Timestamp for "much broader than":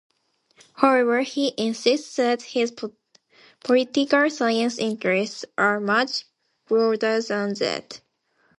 5.79-7.53